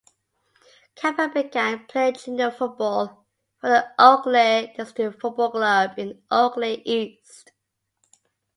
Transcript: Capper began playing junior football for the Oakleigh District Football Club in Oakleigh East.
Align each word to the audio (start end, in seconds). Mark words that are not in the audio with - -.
Capper 0.95 1.27
began 1.27 1.85
playing 1.85 2.15
junior 2.15 2.49
football 2.49 3.27
for 3.59 3.69
the 3.69 3.93
Oakleigh 3.99 4.75
District 4.75 5.21
Football 5.21 5.51
Club 5.51 5.91
in 5.99 6.23
Oakleigh 6.31 6.81
East. 6.83 7.51